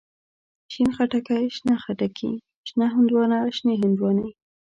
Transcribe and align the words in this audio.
شين 0.71 0.89
خټکی، 0.95 1.43
شنه 1.55 1.75
خټکي، 1.83 2.31
شنه 2.67 2.85
هندواڼه، 2.95 3.39
شنې 3.57 3.75
هندواڼی. 3.81 4.27